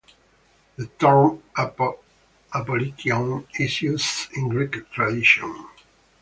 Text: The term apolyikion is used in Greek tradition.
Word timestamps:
The 0.77 0.87
term 0.97 1.43
apolyikion 1.55 3.45
is 3.59 3.83
used 3.83 4.33
in 4.33 4.49
Greek 4.49 4.89
tradition. 4.89 5.67